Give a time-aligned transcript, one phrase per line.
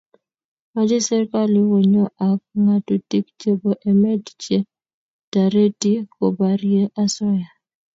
[0.73, 4.57] mache serikalit konyo ak ngatutik chebo emet che
[5.31, 7.49] tareti koparie asoya